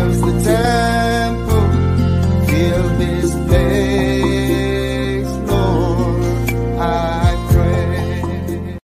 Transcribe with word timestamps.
Of 0.00 0.20
the 0.20 0.32
temple, 0.44 1.68
this 2.98 3.32
place, 3.46 5.30
Lord, 5.48 6.50
I 6.80 6.84
pray. 7.50 8.78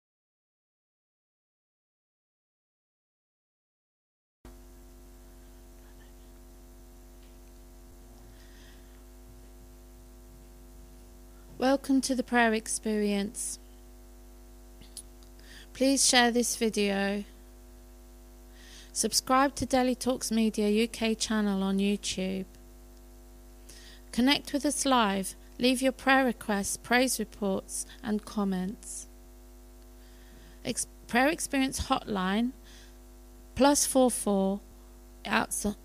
Welcome 11.58 12.02
to 12.02 12.16
the 12.16 12.24
prayer 12.24 12.54
experience. 12.54 13.60
Please 15.74 16.08
share 16.08 16.30
this 16.30 16.56
video. 16.56 17.24
Subscribe 18.92 19.56
to 19.56 19.66
Delhi 19.66 19.96
Talks 19.96 20.30
Media 20.30 20.84
UK 20.84 21.18
channel 21.18 21.64
on 21.64 21.80
YouTube. 21.80 22.46
Connect 24.12 24.54
with 24.54 24.68
us 24.68 24.86
live. 24.86 25.34
Leave 25.58 25.82
your 25.82 25.92
prayer 25.92 26.26
requests, 26.26 26.78
praise 26.78 27.18
reports, 27.20 27.88
and 28.04 28.24
comments. 28.24 29.08
Ex- 30.64 30.86
prayer 31.08 31.30
Experience 31.30 31.88
Hotline 31.88 32.52
plus 33.56 33.88
four 33.88 34.12
four 34.12 34.60
outside. 35.26 35.76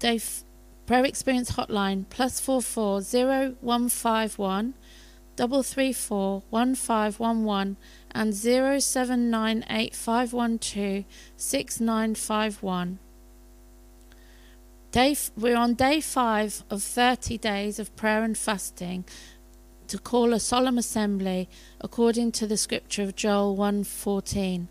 Dave 0.00 0.42
Prayer 0.86 1.04
Experience 1.04 1.52
Hotline 1.52 2.04
plus 2.10 2.40
four 2.40 2.60
four 2.60 3.00
zero 3.00 3.54
one 3.60 3.88
five 3.88 4.38
one 4.38 4.74
double 5.36 5.62
three 5.62 5.92
four 5.92 6.42
one 6.50 6.74
five 6.74 7.18
one 7.18 7.44
one 7.44 7.76
and 8.12 8.32
zero 8.32 8.78
seven 8.78 9.30
nine 9.30 9.64
eight 9.68 9.94
five 9.94 10.32
one 10.32 10.58
two 10.58 11.04
six 11.36 11.80
nine 11.80 12.14
five 12.14 12.62
one. 12.62 12.98
Day 14.92 15.16
we're 15.36 15.56
on 15.56 15.74
day 15.74 16.00
five 16.00 16.62
of 16.70 16.82
thirty 16.82 17.36
days 17.36 17.78
of 17.78 17.94
prayer 17.96 18.22
and 18.22 18.38
fasting 18.38 19.04
to 19.88 19.98
call 19.98 20.32
a 20.32 20.40
solemn 20.40 20.78
assembly 20.78 21.48
according 21.80 22.32
to 22.32 22.46
the 22.46 22.56
scripture 22.56 23.02
of 23.02 23.16
Joel 23.16 23.56
one 23.56 23.84
fourteen 23.84 24.68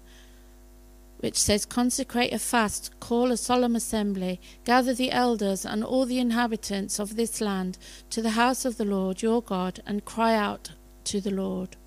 which 1.23 1.37
says, 1.37 1.65
Consecrate 1.65 2.33
a 2.33 2.37
fast, 2.37 2.99
call 2.99 3.31
a 3.31 3.37
solemn 3.37 3.77
assembly, 3.77 4.41
gather 4.65 4.93
the 4.93 5.09
elders 5.09 5.65
and 5.65 5.81
all 5.81 6.05
the 6.05 6.19
inhabitants 6.19 6.99
of 6.99 7.15
this 7.15 7.39
land 7.39 7.77
to 8.09 8.21
the 8.21 8.31
house 8.31 8.65
of 8.65 8.75
the 8.75 8.83
Lord 8.83 9.21
your 9.21 9.41
God, 9.41 9.81
and 9.85 10.03
cry 10.03 10.35
out 10.35 10.71
to 11.05 11.21
the 11.21 11.31
Lord. 11.31 11.77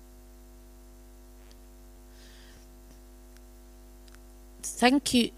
Thank 4.63 5.13
you. 5.13 5.29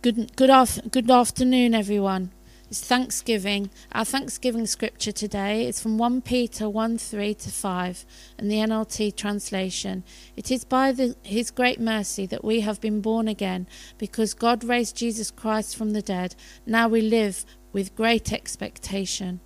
Good, 0.00 0.36
good, 0.36 0.50
af- 0.50 0.78
good 0.92 1.10
afternoon, 1.10 1.74
everyone. 1.74 2.30
It's 2.70 2.84
Thanksgiving. 2.84 3.70
Our 3.92 4.04
Thanksgiving 4.04 4.66
scripture 4.66 5.10
today 5.10 5.66
is 5.66 5.80
from 5.80 5.96
1 5.96 6.20
Peter 6.20 6.68
1 6.68 6.98
3 6.98 7.32
to 7.32 7.50
5 7.50 8.04
and 8.36 8.50
the 8.50 8.56
NLT 8.56 9.16
translation. 9.16 10.04
It 10.36 10.50
is 10.50 10.66
by 10.66 10.92
the, 10.92 11.16
His 11.22 11.50
great 11.50 11.80
mercy 11.80 12.26
that 12.26 12.44
we 12.44 12.60
have 12.60 12.78
been 12.78 13.00
born 13.00 13.26
again, 13.26 13.66
because 13.96 14.34
God 14.34 14.64
raised 14.64 14.98
Jesus 14.98 15.30
Christ 15.30 15.76
from 15.76 15.94
the 15.94 16.02
dead. 16.02 16.34
Now 16.66 16.88
we 16.88 17.00
live 17.00 17.46
with 17.72 17.96
great 17.96 18.34
expectation. 18.34 19.40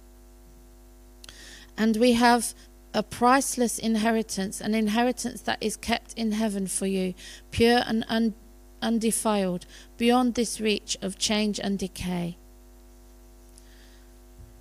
And 1.78 1.98
we 1.98 2.14
have 2.14 2.54
a 2.92 3.04
priceless 3.04 3.78
inheritance, 3.78 4.60
an 4.60 4.74
inheritance 4.74 5.42
that 5.42 5.62
is 5.62 5.76
kept 5.76 6.12
in 6.14 6.32
heaven 6.32 6.66
for 6.66 6.86
you, 6.86 7.14
pure 7.52 7.82
and 7.86 8.04
un- 8.08 8.34
undefiled, 8.82 9.64
beyond 9.96 10.34
this 10.34 10.60
reach 10.60 10.96
of 11.00 11.18
change 11.18 11.60
and 11.60 11.78
decay. 11.78 12.36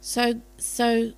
So, 0.04 0.42
so, 0.58 1.12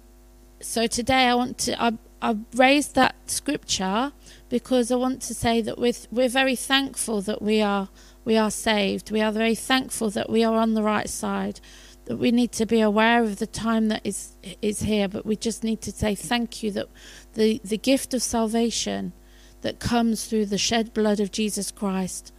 so 0.60 0.88
today 0.88 1.28
I 1.30 1.36
want 1.36 1.58
to 1.60 1.82
I 1.82 1.94
I 2.22 2.38
raised 2.54 2.96
that 2.96 3.16
scripture 3.30 4.12
because 4.50 4.92
I 4.92 4.96
want 4.98 5.22
to 5.24 5.34
say 5.34 5.62
that 5.62 5.78
we're 5.80 5.94
we're 6.12 6.28
very 6.28 6.58
thankful 6.58 7.22
that 7.22 7.42
we 7.42 7.62
are 7.62 7.88
we 8.26 8.36
are 8.36 8.52
saved. 8.52 9.10
We 9.10 9.22
are 9.22 9.32
very 9.32 9.56
thankful 9.56 10.10
that 10.12 10.30
we 10.30 10.44
are 10.44 10.56
on 10.56 10.74
the 10.74 10.84
right 10.84 11.10
side. 11.10 11.62
That 12.06 12.18
we 12.18 12.32
need 12.32 12.52
to 12.54 12.66
be 12.66 12.82
aware 12.82 13.24
of 13.24 13.40
the 13.40 13.48
time 13.48 13.88
that 13.88 14.02
is 14.04 14.34
is 14.62 14.82
here, 14.82 15.08
but 15.08 15.26
we 15.26 15.38
just 15.38 15.64
need 15.64 15.80
to 15.82 15.92
say 15.94 16.14
thank 16.14 16.62
you 16.62 16.70
that 16.72 16.88
the 17.36 17.62
the 17.64 17.78
gift 17.78 18.14
of 18.14 18.22
salvation 18.22 19.14
that 19.62 19.80
comes 19.80 20.26
through 20.26 20.48
the 20.48 20.58
shed 20.58 20.94
blood 20.94 21.22
of 21.22 21.32
Jesus 21.32 21.72
Christ 21.72 22.34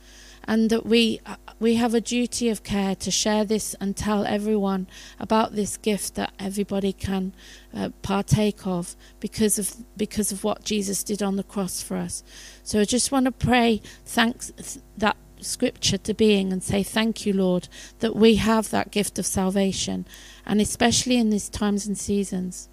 and 0.46 0.70
that 0.70 0.86
we 0.86 1.20
we 1.60 1.76
have 1.76 1.94
a 1.94 2.00
duty 2.00 2.48
of 2.48 2.62
care 2.62 2.94
to 2.94 3.10
share 3.10 3.44
this 3.44 3.74
and 3.80 3.96
tell 3.96 4.26
everyone 4.26 4.86
about 5.18 5.54
this 5.54 5.76
gift 5.76 6.14
that 6.16 6.32
everybody 6.38 6.92
can 6.92 7.32
uh, 7.72 7.90
partake 8.02 8.66
of 8.66 8.96
because 9.20 9.58
of 9.58 9.76
because 9.96 10.32
of 10.32 10.44
what 10.44 10.64
Jesus 10.64 11.02
did 11.02 11.22
on 11.22 11.36
the 11.36 11.42
cross 11.42 11.82
for 11.82 11.96
us. 11.96 12.22
So 12.62 12.80
I 12.80 12.84
just 12.84 13.12
want 13.12 13.26
to 13.26 13.32
pray 13.32 13.80
thanks 14.04 14.78
that 14.98 15.16
scripture 15.40 15.98
to 15.98 16.14
being 16.14 16.52
and 16.52 16.62
say 16.62 16.82
thank 16.82 17.26
you 17.26 17.32
Lord 17.32 17.68
that 18.00 18.16
we 18.16 18.36
have 18.36 18.70
that 18.70 18.90
gift 18.90 19.18
of 19.18 19.26
salvation 19.26 20.06
and 20.46 20.60
especially 20.60 21.16
in 21.16 21.30
these 21.30 21.48
times 21.48 21.86
and 21.86 21.98
seasons. 21.98 22.68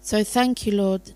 So 0.00 0.24
thank 0.24 0.66
you 0.66 0.72
Lord. 0.72 1.12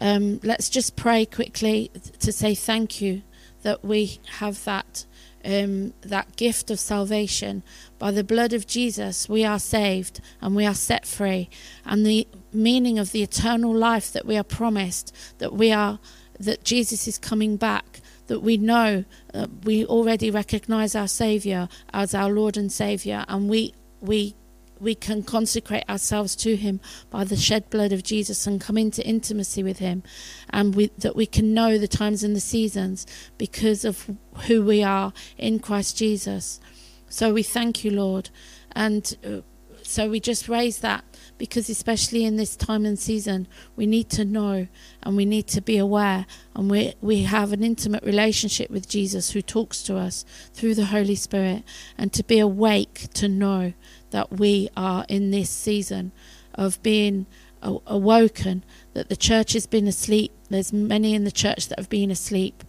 Um, 0.00 0.40
let's 0.42 0.68
just 0.68 0.96
pray 0.96 1.24
quickly 1.24 1.90
to 2.18 2.32
say 2.32 2.54
thank 2.56 3.00
you 3.00 3.22
that 3.64 3.84
we 3.84 4.20
have 4.38 4.62
that 4.64 5.04
um, 5.44 5.92
that 6.00 6.36
gift 6.36 6.70
of 6.70 6.80
salvation 6.80 7.62
by 7.98 8.10
the 8.10 8.24
blood 8.24 8.52
of 8.52 8.66
Jesus. 8.66 9.28
We 9.28 9.44
are 9.44 9.58
saved 9.58 10.20
and 10.40 10.56
we 10.56 10.64
are 10.64 10.74
set 10.74 11.04
free, 11.06 11.50
and 11.84 12.06
the 12.06 12.28
meaning 12.52 12.98
of 12.98 13.10
the 13.10 13.22
eternal 13.22 13.74
life 13.74 14.12
that 14.12 14.26
we 14.26 14.36
are 14.36 14.44
promised 14.44 15.14
that 15.38 15.52
we 15.52 15.72
are 15.72 15.98
that 16.38 16.64
Jesus 16.64 17.08
is 17.08 17.18
coming 17.18 17.56
back. 17.56 18.00
That 18.26 18.40
we 18.40 18.56
know 18.56 19.04
uh, 19.34 19.48
we 19.64 19.84
already 19.84 20.30
recognize 20.30 20.94
our 20.94 21.08
Savior 21.08 21.68
as 21.92 22.14
our 22.14 22.30
Lord 22.30 22.56
and 22.56 22.72
Savior, 22.72 23.24
and 23.28 23.50
we 23.50 23.74
we 24.00 24.34
we 24.80 24.94
can 24.94 25.22
consecrate 25.22 25.88
ourselves 25.88 26.34
to 26.36 26.56
him 26.56 26.80
by 27.10 27.24
the 27.24 27.36
shed 27.36 27.68
blood 27.70 27.92
of 27.92 28.02
Jesus 28.02 28.46
and 28.46 28.60
come 28.60 28.76
into 28.76 29.06
intimacy 29.06 29.62
with 29.62 29.78
him 29.78 30.02
and 30.50 30.74
we, 30.74 30.90
that 30.98 31.16
we 31.16 31.26
can 31.26 31.54
know 31.54 31.78
the 31.78 31.88
times 31.88 32.22
and 32.22 32.34
the 32.34 32.40
seasons 32.40 33.06
because 33.38 33.84
of 33.84 34.10
who 34.46 34.64
we 34.64 34.82
are 34.82 35.12
in 35.38 35.58
Christ 35.58 35.96
Jesus. 35.96 36.60
So 37.08 37.32
we 37.32 37.42
thank 37.42 37.84
you, 37.84 37.90
Lord. 37.90 38.30
And 38.72 39.16
uh, 39.24 39.40
so 39.82 40.08
we 40.08 40.18
just 40.20 40.48
raise 40.48 40.78
that 40.78 41.04
because, 41.38 41.68
especially 41.68 42.24
in 42.24 42.36
this 42.36 42.56
time 42.56 42.84
and 42.84 42.98
season, 42.98 43.48
we 43.76 43.86
need 43.86 44.08
to 44.10 44.24
know 44.24 44.68
and 45.02 45.16
we 45.16 45.24
need 45.24 45.46
to 45.48 45.60
be 45.60 45.76
aware. 45.78 46.26
And 46.54 46.70
we, 46.70 46.94
we 47.00 47.22
have 47.22 47.52
an 47.52 47.64
intimate 47.64 48.04
relationship 48.04 48.70
with 48.70 48.88
Jesus 48.88 49.30
who 49.30 49.42
talks 49.42 49.82
to 49.84 49.96
us 49.96 50.24
through 50.52 50.74
the 50.74 50.86
Holy 50.86 51.14
Spirit. 51.14 51.64
And 51.98 52.12
to 52.12 52.22
be 52.22 52.38
awake 52.38 53.08
to 53.14 53.28
know 53.28 53.72
that 54.10 54.32
we 54.32 54.68
are 54.76 55.04
in 55.08 55.30
this 55.30 55.50
season 55.50 56.12
of 56.54 56.82
being 56.82 57.26
awoken, 57.62 58.64
that 58.92 59.08
the 59.08 59.16
church 59.16 59.54
has 59.54 59.66
been 59.66 59.88
asleep. 59.88 60.32
There's 60.50 60.72
many 60.72 61.14
in 61.14 61.24
the 61.24 61.32
church 61.32 61.68
that 61.68 61.78
have 61.78 61.88
been 61.88 62.10
asleep 62.10 62.62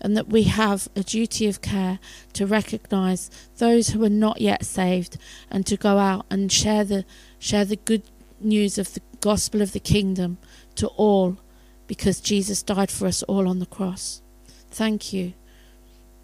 and 0.00 0.16
that 0.16 0.28
we 0.28 0.44
have 0.44 0.88
a 0.94 1.02
duty 1.02 1.46
of 1.46 1.60
care 1.60 1.98
to 2.32 2.46
recognize 2.46 3.30
those 3.58 3.88
who 3.88 4.04
are 4.04 4.10
not 4.10 4.40
yet 4.40 4.64
saved 4.64 5.16
and 5.50 5.66
to 5.66 5.76
go 5.76 5.98
out 5.98 6.26
and 6.30 6.50
share 6.52 6.84
the 6.84 7.04
share 7.38 7.64
the 7.64 7.76
good 7.76 8.02
news 8.40 8.78
of 8.78 8.94
the 8.94 9.02
gospel 9.20 9.62
of 9.62 9.72
the 9.72 9.80
kingdom 9.80 10.38
to 10.76 10.86
all 10.88 11.38
because 11.86 12.20
Jesus 12.20 12.62
died 12.62 12.90
for 12.90 13.06
us 13.06 13.22
all 13.24 13.48
on 13.48 13.58
the 13.58 13.66
cross. 13.66 14.22
Thank 14.70 15.12
you. 15.12 15.32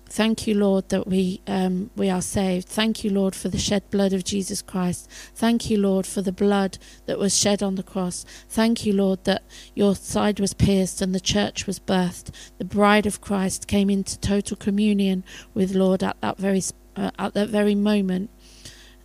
Thank 0.06 0.46
you, 0.46 0.54
Lord, 0.54 0.90
that 0.90 1.08
we 1.08 1.40
um, 1.46 1.90
we 1.96 2.08
are 2.08 2.22
saved. 2.22 2.68
Thank 2.68 3.02
you, 3.02 3.10
Lord, 3.10 3.34
for 3.34 3.48
the 3.48 3.58
shed 3.58 3.90
blood 3.90 4.12
of 4.12 4.22
Jesus 4.22 4.62
Christ. 4.62 5.10
Thank 5.34 5.70
you, 5.70 5.78
Lord, 5.78 6.06
for 6.06 6.22
the 6.22 6.30
blood 6.30 6.78
that 7.06 7.18
was 7.18 7.36
shed 7.36 7.62
on 7.62 7.74
the 7.74 7.82
cross. 7.82 8.24
Thank 8.48 8.86
you, 8.86 8.92
Lord, 8.92 9.24
that 9.24 9.42
your 9.74 9.96
side 9.96 10.38
was 10.38 10.54
pierced 10.54 11.00
and 11.00 11.14
the 11.14 11.20
church 11.20 11.66
was 11.66 11.80
birthed. 11.80 12.30
The 12.58 12.64
bride 12.64 13.06
of 13.06 13.22
Christ 13.22 13.66
came 13.66 13.90
into 13.90 14.20
total 14.20 14.56
communion 14.56 15.24
with 15.52 15.74
Lord 15.74 16.04
at 16.04 16.20
that 16.20 16.38
very 16.38 16.62
uh, 16.94 17.10
at 17.18 17.34
that 17.34 17.48
very 17.48 17.74
moment. 17.74 18.30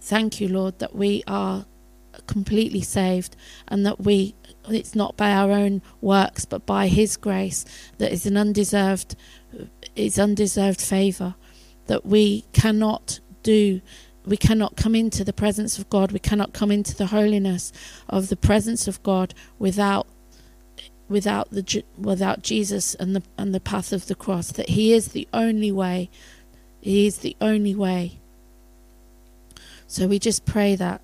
Thank 0.01 0.39
you, 0.39 0.47
Lord, 0.49 0.77
that 0.79 0.95
we 0.95 1.23
are 1.25 1.65
completely 2.29 2.81
saved 2.81 3.35
and 3.67 3.85
that 3.85 3.99
we 3.99 4.35
it's 4.69 4.95
not 4.95 5.17
by 5.17 5.31
our 5.31 5.51
own 5.51 5.81
works 6.01 6.45
but 6.45 6.65
by 6.65 6.87
his 6.87 7.17
grace 7.17 7.65
that 7.97 8.11
is 8.11 8.25
an 8.25 8.37
undeserved 8.37 9.15
is 9.95 10.19
undeserved 10.19 10.81
favor 10.81 11.35
that 11.87 12.05
we 12.05 12.45
cannot 12.53 13.19
do 13.43 13.81
we 14.25 14.37
cannot 14.37 14.75
come 14.75 14.93
into 14.93 15.23
the 15.23 15.33
presence 15.33 15.79
of 15.79 15.89
God 15.89 16.11
we 16.11 16.19
cannot 16.19 16.53
come 16.53 16.71
into 16.71 16.95
the 16.95 17.07
holiness 17.07 17.71
of 18.07 18.29
the 18.29 18.37
presence 18.37 18.87
of 18.87 19.01
God 19.01 19.33
without 19.57 20.07
without 21.09 21.49
the 21.49 21.83
without 21.97 22.43
Jesus 22.43 22.95
and 22.95 23.15
the 23.15 23.23
and 23.37 23.53
the 23.53 23.59
path 23.59 23.91
of 23.91 24.05
the 24.07 24.15
cross. 24.15 24.51
That 24.51 24.69
He 24.69 24.93
is 24.93 25.09
the 25.09 25.27
only 25.33 25.71
way. 25.71 26.09
He 26.79 27.07
is 27.07 27.17
the 27.17 27.35
only 27.41 27.75
way. 27.75 28.19
So 29.87 30.07
we 30.07 30.19
just 30.19 30.45
pray 30.45 30.75
that. 30.75 31.01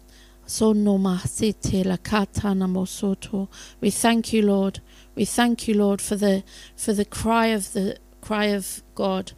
We 3.81 3.89
thank 3.89 4.31
you, 4.31 4.44
Lord. 4.44 4.80
We 5.15 5.25
thank 5.25 5.68
you, 5.68 5.74
Lord, 5.74 6.01
for 6.01 6.15
the 6.15 6.44
for 6.75 6.94
the 6.94 7.06
cry 7.06 7.47
of 7.47 7.74
the 7.74 7.97
cry 8.21 8.45
of 8.45 8.83
God. 8.94 9.31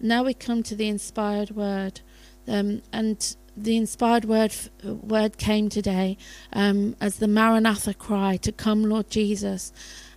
Now 0.00 0.24
we 0.24 0.34
come 0.34 0.62
to 0.64 0.76
the 0.76 0.88
inspired 0.88 1.50
word, 1.50 2.00
um, 2.46 2.82
and 2.92 3.36
the 3.56 3.76
inspired 3.76 4.24
word 4.24 4.54
word 4.84 5.36
came 5.36 5.68
today 5.68 6.16
um, 6.52 6.96
as 7.00 7.16
the 7.16 7.28
Maranatha 7.28 7.94
cry 7.94 8.36
to 8.38 8.52
come, 8.52 8.84
Lord 8.84 9.10
Jesus, 9.10 9.72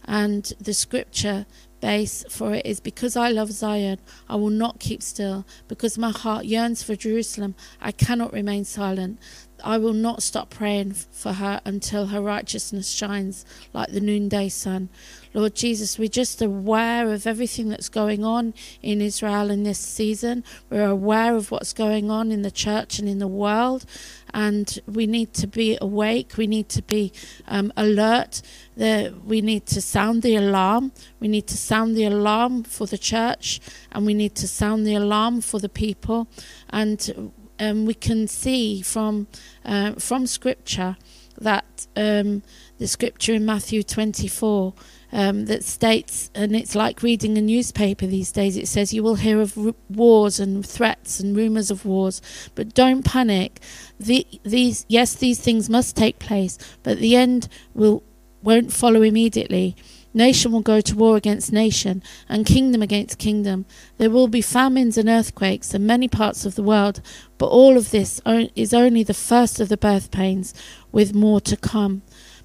and 0.05 0.53
the 0.59 0.73
scripture 0.73 1.45
base 1.85 2.25
for 2.29 2.55
it 2.55 2.65
is 2.65 2.79
because 2.79 3.15
I 3.15 3.29
love 3.29 3.51
Zion, 3.51 3.99
I 4.27 4.35
will 4.37 4.49
not 4.49 4.79
keep 4.79 5.03
still. 5.03 5.45
Because 5.67 5.99
my 5.99 6.09
heart 6.09 6.45
yearns 6.45 6.81
for 6.81 6.95
Jerusalem, 6.95 7.53
I 7.79 7.91
cannot 7.91 8.33
remain 8.33 8.65
silent. 8.65 9.19
I 9.63 9.77
will 9.77 9.93
not 9.93 10.21
stop 10.23 10.49
praying 10.49 10.93
for 10.93 11.33
her 11.33 11.61
until 11.65 12.07
her 12.07 12.21
righteousness 12.21 12.89
shines 12.89 13.45
like 13.73 13.89
the 13.89 14.01
noonday 14.01 14.49
sun. 14.49 14.89
Lord 15.33 15.55
Jesus, 15.55 15.99
we're 15.99 16.07
just 16.07 16.41
aware 16.41 17.11
of 17.11 17.27
everything 17.27 17.67
that's 17.69 17.89
going 17.89 18.23
on 18.23 18.53
in 18.81 19.01
Israel 19.01 19.49
in 19.49 19.63
this 19.63 19.79
season. 19.79 20.43
We're 20.69 20.89
aware 20.89 21.35
of 21.35 21.51
what's 21.51 21.73
going 21.73 22.09
on 22.09 22.31
in 22.31 22.41
the 22.41 22.51
church 22.51 22.99
and 22.99 23.09
in 23.09 23.19
the 23.19 23.27
world. 23.27 23.85
And 24.33 24.79
we 24.87 25.07
need 25.07 25.33
to 25.33 25.47
be 25.47 25.77
awake. 25.81 26.37
We 26.37 26.47
need 26.47 26.69
to 26.69 26.81
be 26.81 27.11
um, 27.47 27.73
alert. 27.75 28.41
The, 28.77 29.13
we 29.25 29.41
need 29.41 29.65
to 29.67 29.81
sound 29.81 30.23
the 30.23 30.35
alarm. 30.35 30.93
We 31.19 31.27
need 31.27 31.47
to 31.47 31.57
sound 31.57 31.97
the 31.97 32.05
alarm 32.05 32.63
for 32.63 32.87
the 32.87 32.97
church. 32.97 33.59
And 33.91 34.05
we 34.05 34.13
need 34.13 34.35
to 34.35 34.47
sound 34.47 34.87
the 34.87 34.95
alarm 34.95 35.41
for 35.41 35.59
the 35.59 35.69
people. 35.69 36.27
And 36.69 37.33
um, 37.59 37.85
we 37.85 37.93
can 37.93 38.27
see 38.27 38.81
from, 38.81 39.27
uh, 39.63 39.93
from 39.93 40.27
Scripture 40.27 40.97
that 41.39 41.87
um, 41.95 42.43
the 42.77 42.87
scripture 42.87 43.33
in 43.33 43.45
Matthew 43.45 43.83
24 43.83 44.73
um, 45.11 45.45
that 45.45 45.63
states, 45.63 46.29
and 46.35 46.55
it's 46.55 46.75
like 46.75 47.01
reading 47.01 47.37
a 47.37 47.41
newspaper 47.41 48.05
these 48.05 48.31
days, 48.31 48.57
it 48.57 48.67
says 48.67 48.93
you 48.93 49.03
will 49.03 49.15
hear 49.15 49.39
of 49.39 49.57
r- 49.57 49.73
wars 49.89 50.39
and 50.39 50.65
threats 50.65 51.19
and 51.19 51.35
rumours 51.35 51.71
of 51.71 51.85
wars, 51.85 52.21
but 52.53 52.73
don't 52.73 53.03
panic. 53.03 53.61
The, 53.99 54.27
these, 54.43 54.85
yes, 54.89 55.15
these 55.15 55.39
things 55.39 55.69
must 55.69 55.95
take 55.95 56.19
place, 56.19 56.57
but 56.83 56.99
the 56.99 57.15
end 57.15 57.47
will 57.73 58.03
won't 58.41 58.71
follow 58.71 59.01
immediately. 59.01 59.75
Nation 60.15 60.53
will 60.53 60.61
go 60.61 60.79
to 60.79 60.95
war 60.95 61.17
against 61.17 61.51
nation, 61.51 62.01
and 62.29 62.45
kingdom 62.45 62.81
against 62.81 63.19
kingdom. 63.19 63.65
There 63.97 64.09
will 64.09 64.29
be 64.29 64.41
famines 64.41 64.97
and 64.97 65.09
earthquakes 65.09 65.73
in 65.73 65.85
many 65.85 66.07
parts 66.07 66.45
of 66.45 66.55
the 66.55 66.63
world, 66.63 67.01
but 67.37 67.47
all 67.47 67.75
of 67.75 67.91
this 67.91 68.21
is 68.55 68.73
only 68.73 69.03
the 69.03 69.13
first 69.13 69.59
of 69.59 69.67
the 69.67 69.77
birth 69.77 70.11
pains, 70.11 70.53
with 70.91 71.13
more 71.13 71.41
to 71.41 71.57
come. 71.57 72.01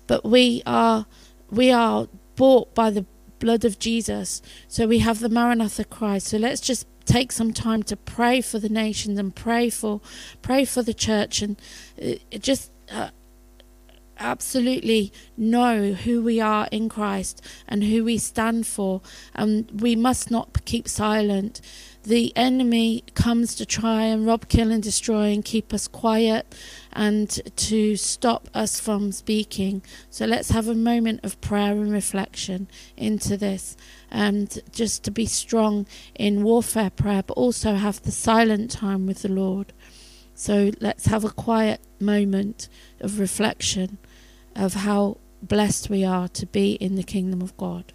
But 0.09 0.25
we 0.25 0.63
are 0.67 1.07
we 1.49 1.71
are 1.71 2.09
bought 2.35 2.75
by 2.75 2.91
the 2.91 3.07
blood 3.39 3.65
of 3.65 3.79
Jesus. 3.79 4.43
So 4.67 4.87
we 4.87 4.99
have 4.99 5.21
the 5.21 5.29
Maranatha 5.29 5.85
cry. 5.85 6.19
So 6.19 6.39
let's 6.39 6.61
just 6.61 6.87
take 7.05 7.33
some 7.33 7.53
time 7.53 7.83
to 7.85 7.97
pray 7.97 8.41
for 8.41 8.59
the 8.59 8.69
nations 8.69 9.19
and 9.19 9.35
pray 9.35 9.71
for 9.71 10.01
pray 10.43 10.65
for 10.65 10.83
the 10.83 10.95
church 10.95 11.43
and 11.43 11.61
uh, 12.03 12.15
just 12.39 12.71
uh, 12.93 13.11
absolutely 14.21 15.13
know 15.37 15.93
who 15.93 16.23
we 16.23 16.41
are 16.41 16.69
in 16.71 16.89
Christ 16.89 17.45
and 17.67 17.85
who 17.85 18.05
we 18.05 18.19
stand 18.19 18.67
for 18.67 19.01
and 19.35 19.81
we 19.81 19.97
must 19.97 20.31
not 20.31 20.65
keep 20.65 20.87
silent 20.87 21.61
the 22.03 22.33
enemy 22.35 23.05
comes 23.15 23.55
to 23.57 23.67
try 23.67 24.05
and 24.05 24.27
rob 24.27 24.49
kill 24.49 24.71
and 24.71 24.83
destroy 24.83 25.33
and 25.33 25.45
keep 25.45 25.75
us 25.75 25.87
quiet 25.87 26.55
and 26.93 27.29
to 27.57 27.95
stop 27.97 28.49
us 28.55 28.81
from 28.81 29.13
speaking. 29.13 29.83
So 30.09 30.25
let's 30.25 30.51
have 30.51 30.67
a 30.67 30.75
moment 30.75 31.21
of 31.23 31.41
prayer 31.43 31.73
and 31.73 31.93
reflection 31.93 32.69
into 32.97 33.37
this 33.37 33.77
and 34.11 34.61
just 34.73 35.05
to 35.05 35.11
be 35.11 35.27
strong 35.27 35.87
in 36.15 36.43
warfare 36.43 36.91
prayer, 36.91 37.23
but 37.23 37.35
also 37.35 37.75
have 37.75 38.03
the 38.03 38.13
silent 38.13 38.71
time 38.71 39.07
with 39.07 39.23
the 39.23 39.29
Lord. 39.29 39.75
So 40.35 40.71
let's 40.81 41.05
have 41.05 41.25
a 41.25 41.31
quiet 41.31 41.83
moment 42.01 42.71
of 43.01 43.21
reflection 43.21 43.99
of 44.55 44.75
how 44.75 45.19
blessed 45.43 45.89
we 45.91 46.05
are 46.05 46.29
to 46.29 46.47
be 46.47 46.73
in 46.73 46.97
the 46.97 47.03
kingdom 47.03 47.41
of 47.43 47.57
God. 47.57 47.93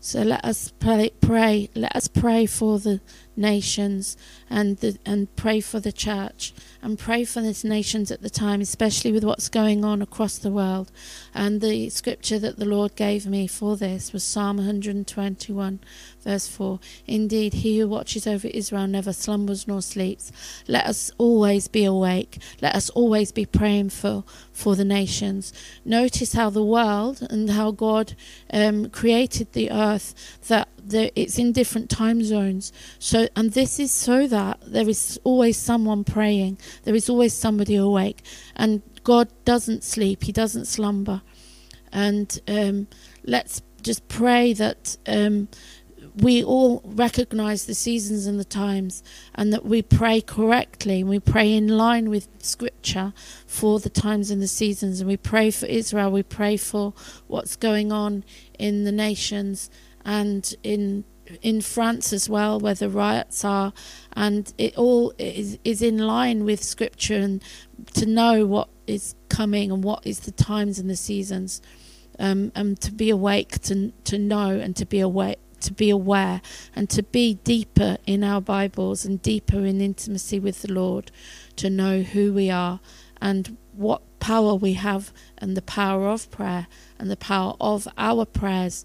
So 0.00 0.22
let 0.22 0.44
us 0.44 0.70
pray, 0.78 1.10
pray. 1.20 1.70
Let 1.74 1.96
us 1.96 2.08
pray 2.08 2.46
for 2.46 2.78
the 2.78 3.00
nations 3.36 4.16
and 4.48 4.78
the, 4.78 4.98
and 5.04 5.34
pray 5.36 5.60
for 5.60 5.80
the 5.80 5.92
church 5.92 6.52
and 6.82 6.98
pray 6.98 7.24
for 7.24 7.40
these 7.40 7.64
nations 7.64 8.10
at 8.10 8.22
the 8.22 8.30
time, 8.30 8.60
especially 8.60 9.10
with 9.10 9.24
what's 9.24 9.48
going 9.48 9.84
on 9.84 10.02
across 10.02 10.38
the 10.38 10.50
world. 10.50 10.92
And 11.34 11.60
the 11.60 11.88
scripture 11.90 12.38
that 12.38 12.58
the 12.58 12.64
Lord 12.64 12.94
gave 12.94 13.26
me 13.26 13.46
for 13.46 13.76
this 13.76 14.12
was 14.12 14.22
Psalm 14.22 14.58
121, 14.58 15.80
verse 16.22 16.46
4. 16.46 16.78
Indeed, 17.06 17.54
he 17.54 17.78
who 17.78 17.88
watches 17.88 18.26
over 18.26 18.48
Israel 18.48 18.86
never 18.86 19.12
slumbers 19.12 19.66
nor 19.66 19.82
sleeps. 19.82 20.30
Let 20.68 20.86
us 20.86 21.10
always 21.18 21.68
be 21.68 21.84
awake. 21.84 22.38
Let 22.60 22.74
us 22.74 22.90
always 22.90 23.32
be 23.32 23.46
praying 23.46 23.90
for, 23.90 24.24
for 24.52 24.76
the 24.76 24.84
nations. 24.84 25.52
Notice 25.84 26.34
how 26.34 26.50
the 26.50 26.64
world 26.64 27.26
and 27.30 27.50
how 27.50 27.70
God 27.70 28.14
um, 28.52 28.90
created 28.90 29.52
the 29.52 29.70
earth, 29.70 30.38
that 30.48 30.68
it's 30.92 31.38
in 31.38 31.52
different 31.52 31.90
time 31.90 32.22
zones. 32.22 32.72
So, 32.98 33.28
and 33.36 33.52
this 33.52 33.78
is 33.78 33.92
so 33.92 34.26
that 34.26 34.60
there 34.66 34.88
is 34.88 35.18
always 35.24 35.56
someone 35.56 36.04
praying. 36.04 36.58
There 36.84 36.94
is 36.94 37.08
always 37.08 37.32
somebody 37.32 37.76
awake, 37.76 38.22
and 38.56 38.82
God 39.02 39.28
doesn't 39.44 39.84
sleep. 39.84 40.24
He 40.24 40.32
doesn't 40.32 40.66
slumber. 40.66 41.22
And 41.92 42.40
um, 42.48 42.88
let's 43.24 43.62
just 43.82 44.08
pray 44.08 44.52
that 44.54 44.96
um, 45.06 45.48
we 46.16 46.42
all 46.42 46.82
recognize 46.84 47.66
the 47.66 47.74
seasons 47.74 48.26
and 48.26 48.38
the 48.38 48.44
times, 48.44 49.02
and 49.34 49.52
that 49.52 49.64
we 49.64 49.82
pray 49.82 50.20
correctly. 50.20 51.00
And 51.00 51.08
we 51.08 51.20
pray 51.20 51.52
in 51.52 51.68
line 51.68 52.10
with 52.10 52.28
Scripture 52.38 53.12
for 53.46 53.78
the 53.78 53.90
times 53.90 54.30
and 54.30 54.40
the 54.42 54.48
seasons. 54.48 55.00
And 55.00 55.08
we 55.08 55.16
pray 55.16 55.50
for 55.50 55.66
Israel. 55.66 56.10
We 56.10 56.22
pray 56.22 56.56
for 56.56 56.94
what's 57.26 57.56
going 57.56 57.92
on 57.92 58.24
in 58.58 58.84
the 58.84 58.92
nations 58.92 59.70
and 60.04 60.54
in 60.62 61.04
in 61.42 61.60
France 61.60 62.12
as 62.12 62.28
well, 62.28 62.60
where 62.60 62.74
the 62.74 62.88
riots 62.88 63.44
are, 63.44 63.72
and 64.14 64.52
it 64.58 64.76
all 64.76 65.12
is 65.18 65.58
is 65.64 65.82
in 65.82 65.98
line 65.98 66.44
with 66.44 66.62
Scripture, 66.62 67.16
and 67.16 67.42
to 67.94 68.06
know 68.06 68.46
what 68.46 68.68
is 68.86 69.14
coming 69.28 69.70
and 69.70 69.82
what 69.82 70.06
is 70.06 70.20
the 70.20 70.30
times 70.30 70.78
and 70.78 70.90
the 70.90 70.96
seasons, 70.96 71.62
um, 72.18 72.52
and 72.54 72.80
to 72.80 72.92
be 72.92 73.10
awake 73.10 73.60
to 73.60 73.92
to 74.04 74.18
know 74.18 74.50
and 74.50 74.76
to 74.76 74.86
be 74.86 75.00
awake 75.00 75.38
to 75.60 75.72
be 75.72 75.88
aware 75.88 76.42
and 76.76 76.90
to 76.90 77.02
be 77.02 77.34
deeper 77.42 77.96
in 78.06 78.22
our 78.22 78.40
Bibles 78.40 79.06
and 79.06 79.22
deeper 79.22 79.64
in 79.64 79.80
intimacy 79.80 80.38
with 80.38 80.60
the 80.60 80.72
Lord, 80.72 81.10
to 81.56 81.70
know 81.70 82.02
who 82.02 82.34
we 82.34 82.50
are 82.50 82.80
and 83.20 83.56
what 83.72 84.02
power 84.20 84.54
we 84.54 84.74
have 84.74 85.12
and 85.38 85.56
the 85.56 85.62
power 85.62 86.08
of 86.08 86.30
prayer 86.30 86.66
and 86.98 87.10
the 87.10 87.16
power 87.16 87.54
of 87.60 87.88
our 87.96 88.24
prayers 88.24 88.84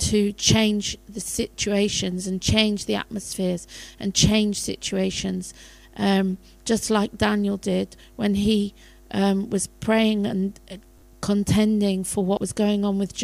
to 0.00 0.32
change 0.32 0.96
the 1.08 1.20
situations 1.20 2.26
and 2.26 2.40
change 2.40 2.86
the 2.86 2.94
atmospheres 2.94 3.66
and 3.98 4.14
change 4.14 4.60
situations, 4.60 5.54
um, 5.96 6.38
just 6.64 6.90
like 6.90 7.16
Daniel 7.16 7.56
did 7.56 7.96
when 8.16 8.34
he 8.34 8.74
um, 9.10 9.50
was 9.50 9.66
praying 9.66 10.26
and 10.26 10.58
uh, 10.70 10.76
contending 11.20 12.02
for 12.02 12.24
what 12.24 12.40
was 12.40 12.52
going 12.52 12.84
on 12.84 12.98
with 12.98 13.14